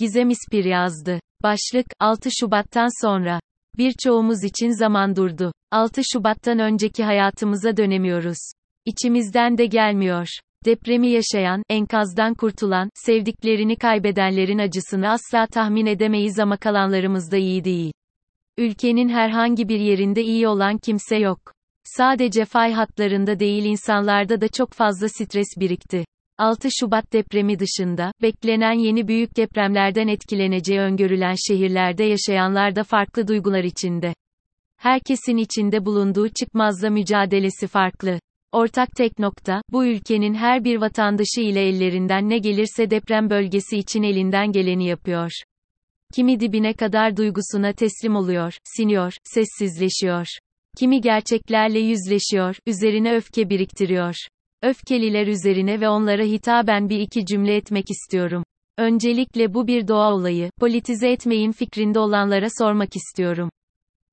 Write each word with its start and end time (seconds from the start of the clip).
Gizem 0.00 0.30
İspir 0.30 0.64
yazdı. 0.64 1.20
Başlık, 1.42 1.86
6 2.00 2.28
Şubat'tan 2.40 3.06
sonra. 3.06 3.40
Birçoğumuz 3.78 4.44
için 4.44 4.70
zaman 4.78 5.16
durdu. 5.16 5.52
6 5.70 6.00
Şubat'tan 6.12 6.58
önceki 6.58 7.04
hayatımıza 7.04 7.76
dönemiyoruz. 7.76 8.38
İçimizden 8.84 9.58
de 9.58 9.66
gelmiyor. 9.66 10.26
Depremi 10.64 11.08
yaşayan, 11.08 11.62
enkazdan 11.68 12.34
kurtulan, 12.34 12.90
sevdiklerini 12.94 13.76
kaybedenlerin 13.76 14.58
acısını 14.58 15.08
asla 15.08 15.46
tahmin 15.46 15.86
edemeyiz 15.86 16.38
ama 16.38 16.56
kalanlarımız 16.56 17.32
da 17.32 17.36
iyi 17.36 17.64
değil. 17.64 17.92
Ülkenin 18.58 19.08
herhangi 19.08 19.68
bir 19.68 19.80
yerinde 19.80 20.22
iyi 20.22 20.48
olan 20.48 20.78
kimse 20.78 21.16
yok. 21.16 21.40
Sadece 21.84 22.44
fay 22.44 22.72
hatlarında 22.72 23.38
değil 23.38 23.64
insanlarda 23.64 24.40
da 24.40 24.48
çok 24.48 24.72
fazla 24.72 25.08
stres 25.08 25.48
birikti. 25.58 26.04
6 26.40 26.68
Şubat 26.80 27.12
depremi 27.12 27.58
dışında, 27.58 28.12
beklenen 28.22 28.72
yeni 28.72 29.08
büyük 29.08 29.36
depremlerden 29.36 30.08
etkileneceği 30.08 30.80
öngörülen 30.80 31.34
şehirlerde 31.48 32.04
yaşayanlar 32.04 32.76
da 32.76 32.84
farklı 32.84 33.28
duygular 33.28 33.64
içinde. 33.64 34.14
Herkesin 34.76 35.36
içinde 35.36 35.84
bulunduğu 35.84 36.28
çıkmazla 36.28 36.90
mücadelesi 36.90 37.66
farklı. 37.66 38.20
Ortak 38.52 38.88
tek 38.96 39.18
nokta, 39.18 39.62
bu 39.72 39.86
ülkenin 39.86 40.34
her 40.34 40.64
bir 40.64 40.76
vatandaşı 40.76 41.40
ile 41.40 41.68
ellerinden 41.68 42.28
ne 42.28 42.38
gelirse 42.38 42.90
deprem 42.90 43.30
bölgesi 43.30 43.76
için 43.76 44.02
elinden 44.02 44.52
geleni 44.52 44.86
yapıyor. 44.86 45.30
Kimi 46.14 46.40
dibine 46.40 46.72
kadar 46.72 47.16
duygusuna 47.16 47.72
teslim 47.72 48.16
oluyor, 48.16 48.54
siniyor, 48.76 49.12
sessizleşiyor. 49.24 50.26
Kimi 50.78 51.00
gerçeklerle 51.00 51.78
yüzleşiyor, 51.78 52.56
üzerine 52.66 53.16
öfke 53.16 53.50
biriktiriyor. 53.50 54.14
Öfkeliler 54.62 55.26
üzerine 55.26 55.80
ve 55.80 55.88
onlara 55.88 56.22
hitaben 56.22 56.88
bir 56.88 56.98
iki 56.98 57.26
cümle 57.26 57.56
etmek 57.56 57.90
istiyorum. 57.90 58.44
Öncelikle 58.78 59.54
bu 59.54 59.66
bir 59.66 59.88
doğa 59.88 60.12
olayı, 60.14 60.50
politize 60.60 61.10
etmeyin 61.10 61.52
fikrinde 61.52 61.98
olanlara 61.98 62.46
sormak 62.58 62.96
istiyorum. 62.96 63.50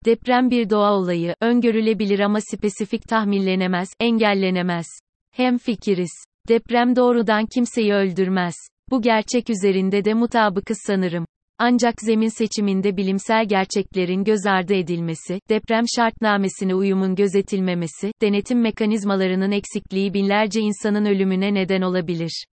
Deprem 0.05 0.49
bir 0.49 0.69
doğa 0.69 0.93
olayı, 0.93 1.35
öngörülebilir 1.41 2.19
ama 2.19 2.39
spesifik 2.41 3.07
tahminlenemez, 3.07 3.89
engellenemez. 3.99 4.87
Hem 5.31 5.57
fikiriz. 5.57 6.11
Deprem 6.47 6.95
doğrudan 6.95 7.45
kimseyi 7.45 7.93
öldürmez. 7.93 8.55
Bu 8.89 9.01
gerçek 9.01 9.49
üzerinde 9.49 10.05
de 10.05 10.13
mutabıkız 10.13 10.77
sanırım. 10.85 11.26
Ancak 11.59 11.95
zemin 12.01 12.37
seçiminde 12.37 12.97
bilimsel 12.97 13.47
gerçeklerin 13.47 14.23
göz 14.23 14.45
ardı 14.45 14.73
edilmesi, 14.73 15.39
deprem 15.49 15.83
şartnamesine 15.95 16.75
uyumun 16.75 17.15
gözetilmemesi, 17.15 18.11
denetim 18.21 18.61
mekanizmalarının 18.61 19.51
eksikliği 19.51 20.13
binlerce 20.13 20.61
insanın 20.61 21.05
ölümüne 21.05 21.53
neden 21.53 21.81
olabilir. 21.81 22.45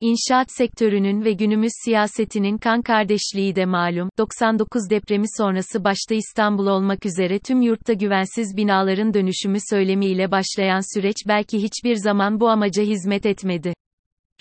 İnşaat 0.00 0.46
sektörünün 0.52 1.24
ve 1.24 1.32
günümüz 1.32 1.72
siyasetinin 1.84 2.58
kan 2.58 2.82
kardeşliği 2.82 3.56
de 3.56 3.64
malum, 3.64 4.08
99 4.18 4.90
depremi 4.90 5.26
sonrası 5.36 5.84
başta 5.84 6.14
İstanbul 6.14 6.66
olmak 6.66 7.06
üzere 7.06 7.38
tüm 7.38 7.62
yurtta 7.62 7.92
güvensiz 7.92 8.56
binaların 8.56 9.14
dönüşümü 9.14 9.58
söylemiyle 9.70 10.30
başlayan 10.30 10.94
süreç 10.94 11.16
belki 11.28 11.62
hiçbir 11.62 11.94
zaman 11.94 12.40
bu 12.40 12.48
amaca 12.48 12.82
hizmet 12.82 13.26
etmedi. 13.26 13.72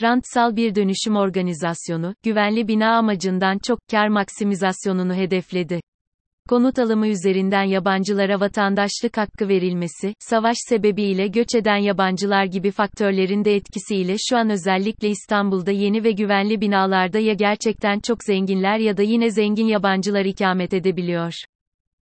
Rantsal 0.01 0.55
bir 0.55 0.75
dönüşüm 0.75 1.15
organizasyonu, 1.15 2.15
güvenli 2.23 2.67
bina 2.67 2.97
amacından 2.97 3.57
çok 3.57 3.79
kar 3.91 4.07
maksimizasyonunu 4.07 5.15
hedefledi. 5.15 5.81
Konut 6.49 6.79
alımı 6.79 7.07
üzerinden 7.07 7.63
yabancılara 7.63 8.39
vatandaşlık 8.39 9.17
hakkı 9.17 9.49
verilmesi, 9.49 10.13
savaş 10.19 10.57
sebebiyle 10.69 11.27
göç 11.27 11.55
eden 11.55 11.77
yabancılar 11.77 12.45
gibi 12.45 12.71
faktörlerin 12.71 13.45
de 13.45 13.55
etkisiyle 13.55 14.15
şu 14.29 14.37
an 14.37 14.49
özellikle 14.49 15.09
İstanbul'da 15.09 15.71
yeni 15.71 16.03
ve 16.03 16.11
güvenli 16.11 16.61
binalarda 16.61 17.19
ya 17.19 17.33
gerçekten 17.33 17.99
çok 17.99 18.23
zenginler 18.23 18.77
ya 18.77 18.97
da 18.97 19.01
yine 19.01 19.31
zengin 19.31 19.67
yabancılar 19.67 20.25
ikamet 20.25 20.73
edebiliyor. 20.73 21.33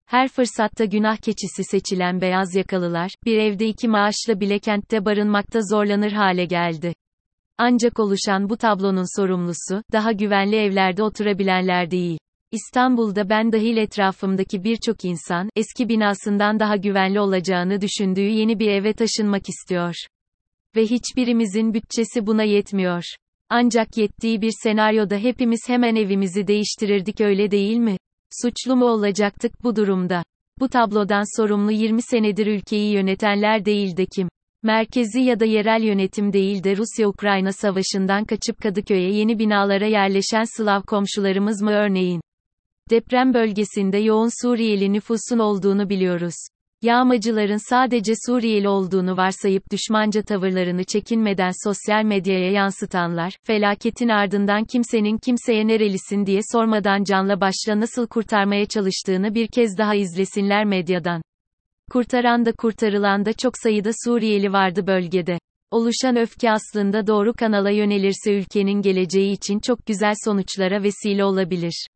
Her 0.06 0.28
fırsatta 0.28 0.86
günah 0.86 1.18
keçisi 1.18 1.64
seçilen 1.64 2.22
beyaz 2.22 2.56
yakalılar, 2.56 3.12
bir 3.26 3.38
evde 3.38 3.68
iki 3.68 3.88
maaşla 3.88 4.40
bile 4.40 4.60
kentte 4.60 5.06
barınmakta 5.06 5.60
zorlanır 5.62 6.12
hale 6.12 6.46
geldi. 6.46 6.94
Ancak 7.58 8.00
oluşan 8.00 8.50
bu 8.50 8.58
tablonun 8.58 9.22
sorumlusu, 9.22 9.84
daha 9.92 10.12
güvenli 10.12 10.56
evlerde 10.56 11.04
oturabilenler 11.04 11.92
değil. 11.92 12.18
İstanbul'da 12.52 13.30
ben 13.30 13.52
dahil 13.52 13.78
etrafımdaki 13.78 14.64
birçok 14.64 15.06
insan, 15.06 15.50
eski 15.56 15.90
binasından 15.90 16.60
daha 16.60 16.76
güvenli 16.76 17.20
olacağını 17.20 17.82
düşündüğü 17.82 18.30
yeni 18.30 18.60
bir 18.60 18.68
eve 18.68 18.94
taşınmak 18.94 19.50
istiyor. 19.50 19.96
Ve 20.76 20.82
hiçbirimizin 20.82 21.74
bütçesi 21.74 22.28
buna 22.28 22.44
yetmiyor. 22.44 23.04
Ancak 23.50 23.98
yettiği 23.98 24.42
bir 24.42 24.52
senaryoda 24.64 25.18
hepimiz 25.18 25.60
hemen 25.68 25.96
evimizi 25.96 26.48
değiştirirdik 26.48 27.22
öyle 27.22 27.52
değil 27.52 27.78
mi? 27.78 27.98
Suçlu 28.42 28.76
mu 28.76 28.86
olacaktık 28.86 29.64
bu 29.64 29.76
durumda? 29.76 30.24
Bu 30.60 30.70
tablodan 30.70 31.38
sorumlu 31.42 31.72
20 31.72 32.02
senedir 32.02 32.48
ülkeyi 32.48 32.94
yönetenler 32.94 33.66
değil 33.66 33.98
de 33.98 34.06
kim? 34.06 34.30
Merkezi 34.66 35.20
ya 35.22 35.40
da 35.40 35.46
yerel 35.46 35.84
yönetim 35.84 36.34
değil 36.34 36.64
de 36.64 36.78
Rusya-Ukrayna 36.78 37.52
savaşından 37.52 38.26
kaçıp 38.26 38.62
Kadıköy'e 38.62 39.14
yeni 39.14 39.40
binalara 39.40 39.86
yerleşen 39.86 40.44
Slav 40.58 40.82
komşularımız 40.82 41.62
mı 41.62 41.72
örneğin? 41.72 42.22
Deprem 42.90 43.34
bölgesinde 43.34 43.98
yoğun 43.98 44.42
Suriyeli 44.42 44.94
nüfusun 44.94 45.40
olduğunu 45.40 45.90
biliyoruz. 45.90 46.34
Yağmacıların 46.82 47.70
sadece 47.70 48.14
Suriyeli 48.28 48.68
olduğunu 48.68 49.18
varsayıp 49.18 49.64
düşmanca 49.72 50.22
tavırlarını 50.22 50.84
çekinmeden 50.84 51.52
sosyal 51.64 52.04
medyaya 52.04 52.52
yansıtanlar, 52.52 53.38
felaketin 53.44 54.10
ardından 54.10 54.64
kimsenin 54.64 55.18
kimseye 55.18 55.68
nerelisin 55.68 56.26
diye 56.26 56.40
sormadan 56.52 57.04
canla 57.04 57.42
başla 57.42 57.80
nasıl 57.80 58.08
kurtarmaya 58.08 58.66
çalıştığını 58.66 59.36
bir 59.36 59.48
kez 59.48 59.78
daha 59.78 59.96
izlesinler 59.96 60.66
medyadan. 60.66 61.22
Kurtaran 61.92 62.46
da 62.46 62.52
kurtarılan 62.52 63.26
da 63.26 63.34
çok 63.34 63.54
sayıda 63.58 63.92
Suriyeli 64.06 64.54
vardı 64.54 64.88
bölgede. 64.88 65.38
Oluşan 65.72 66.16
öfke 66.18 66.52
aslında 66.52 67.08
doğru 67.08 67.34
kanala 67.34 67.70
yönelirse 67.70 68.34
ülkenin 68.34 68.82
geleceği 68.82 69.34
için 69.34 69.60
çok 69.60 69.86
güzel 69.86 70.14
sonuçlara 70.26 70.84
vesile 70.84 71.26
olabilir. 71.26 71.88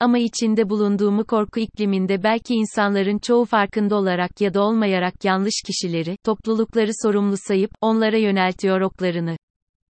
Ama 0.00 0.18
içinde 0.18 0.68
bulunduğumu 0.68 1.24
korku 1.24 1.60
ikliminde 1.60 2.22
belki 2.22 2.54
insanların 2.54 3.18
çoğu 3.18 3.44
farkında 3.44 3.96
olarak 3.96 4.40
ya 4.40 4.54
da 4.54 4.62
olmayarak 4.62 5.24
yanlış 5.24 5.54
kişileri, 5.66 6.16
toplulukları 6.24 6.90
sorumlu 7.02 7.36
sayıp, 7.36 7.70
onlara 7.80 8.16
yöneltiyor 8.16 8.80
oklarını. 8.80 9.36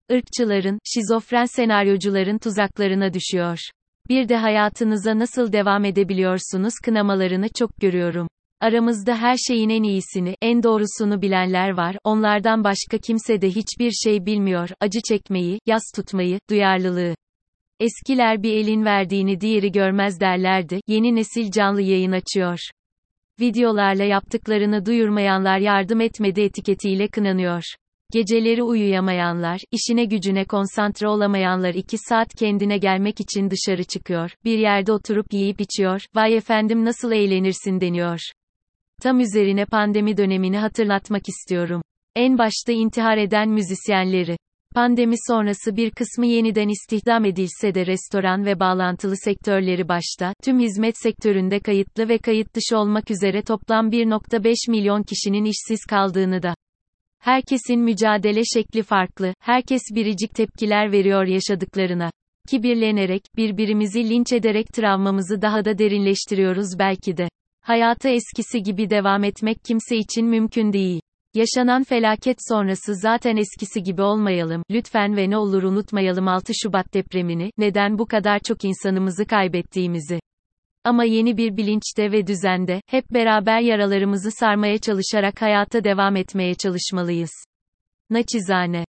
Irkçıların, 0.09 0.79
şizofren 0.83 1.45
senaryocuların 1.45 2.37
tuzaklarına 2.37 3.13
düşüyor. 3.13 3.59
Bir 4.09 4.29
de 4.29 4.35
hayatınıza 4.37 5.19
nasıl 5.19 5.51
devam 5.51 5.85
edebiliyorsunuz 5.85 6.73
kınamalarını 6.83 7.47
çok 7.55 7.77
görüyorum. 7.77 8.27
Aramızda 8.61 9.17
her 9.17 9.35
şeyin 9.47 9.69
en 9.69 9.83
iyisini, 9.83 10.35
en 10.41 10.63
doğrusunu 10.63 11.21
bilenler 11.21 11.69
var, 11.69 11.95
onlardan 12.03 12.63
başka 12.63 12.97
kimse 12.97 13.41
de 13.41 13.49
hiçbir 13.49 13.91
şey 13.91 14.25
bilmiyor, 14.25 14.69
acı 14.79 14.99
çekmeyi, 15.01 15.59
yas 15.65 15.83
tutmayı, 15.95 16.39
duyarlılığı. 16.49 17.15
Eskiler 17.79 18.43
bir 18.43 18.53
elin 18.53 18.85
verdiğini 18.85 19.41
diğeri 19.41 19.71
görmez 19.71 20.19
derlerdi, 20.19 20.81
yeni 20.87 21.15
nesil 21.15 21.51
canlı 21.51 21.81
yayın 21.81 22.11
açıyor. 22.11 22.59
Videolarla 23.39 24.03
yaptıklarını 24.03 24.85
duyurmayanlar 24.85 25.57
yardım 25.59 26.01
etmedi 26.01 26.41
etiketiyle 26.41 27.07
kınanıyor. 27.07 27.63
Geceleri 28.13 28.63
uyuyamayanlar, 28.63 29.59
işine 29.71 30.05
gücüne 30.05 30.45
konsantre 30.45 31.07
olamayanlar 31.07 31.73
iki 31.73 31.97
saat 31.97 32.27
kendine 32.39 32.77
gelmek 32.77 33.19
için 33.19 33.49
dışarı 33.49 33.83
çıkıyor, 33.83 34.31
bir 34.45 34.57
yerde 34.57 34.91
oturup 34.91 35.33
yiyip 35.33 35.61
içiyor, 35.61 36.01
vay 36.15 36.37
efendim 36.37 36.85
nasıl 36.85 37.11
eğlenirsin 37.11 37.81
deniyor. 37.81 38.19
Tam 39.03 39.19
üzerine 39.19 39.65
pandemi 39.65 40.17
dönemini 40.17 40.57
hatırlatmak 40.57 41.29
istiyorum. 41.29 41.81
En 42.15 42.37
başta 42.37 42.71
intihar 42.71 43.17
eden 43.17 43.49
müzisyenleri. 43.49 44.37
Pandemi 44.75 45.15
sonrası 45.27 45.75
bir 45.75 45.91
kısmı 45.91 46.25
yeniden 46.25 46.69
istihdam 46.69 47.25
edilse 47.25 47.75
de 47.75 47.85
restoran 47.85 48.45
ve 48.45 48.59
bağlantılı 48.59 49.17
sektörleri 49.17 49.87
başta, 49.87 50.33
tüm 50.43 50.59
hizmet 50.59 50.97
sektöründe 50.97 51.59
kayıtlı 51.59 52.09
ve 52.09 52.17
kayıt 52.17 52.55
dışı 52.55 52.77
olmak 52.77 53.11
üzere 53.11 53.41
toplam 53.41 53.89
1.5 53.89 54.71
milyon 54.71 55.03
kişinin 55.03 55.45
işsiz 55.45 55.85
kaldığını 55.89 56.43
da. 56.43 56.55
Herkesin 57.19 57.79
mücadele 57.79 58.41
şekli 58.53 58.83
farklı, 58.83 59.33
herkes 59.39 59.81
biricik 59.95 60.35
tepkiler 60.35 60.91
veriyor 60.91 61.25
yaşadıklarına. 61.25 62.11
Kibirlenerek, 62.49 63.21
birbirimizi 63.35 64.09
linç 64.09 64.33
ederek 64.33 64.67
travmamızı 64.67 65.41
daha 65.41 65.65
da 65.65 65.77
derinleştiriyoruz 65.77 66.79
belki 66.79 67.17
de. 67.17 67.29
Hayata 67.67 68.09
eskisi 68.09 68.63
gibi 68.63 68.89
devam 68.89 69.23
etmek 69.23 69.57
kimse 69.63 69.97
için 69.97 70.25
mümkün 70.25 70.73
değil. 70.73 71.01
Yaşanan 71.33 71.83
felaket 71.83 72.37
sonrası 72.49 72.95
zaten 72.95 73.37
eskisi 73.37 73.83
gibi 73.83 74.01
olmayalım, 74.01 74.63
lütfen 74.71 75.17
ve 75.17 75.29
ne 75.29 75.37
olur 75.37 75.63
unutmayalım 75.63 76.27
6 76.27 76.53
Şubat 76.63 76.93
depremini, 76.93 77.51
neden 77.57 77.97
bu 77.97 78.05
kadar 78.05 78.39
çok 78.39 78.65
insanımızı 78.65 79.25
kaybettiğimizi. 79.25 80.19
Ama 80.83 81.03
yeni 81.03 81.37
bir 81.37 81.57
bilinçte 81.57 82.11
ve 82.11 82.27
düzende, 82.27 82.81
hep 82.89 83.11
beraber 83.11 83.59
yaralarımızı 83.59 84.31
sarmaya 84.31 84.77
çalışarak 84.77 85.41
hayata 85.41 85.83
devam 85.83 86.15
etmeye 86.15 86.55
çalışmalıyız. 86.55 87.31
Naçizane 88.09 88.85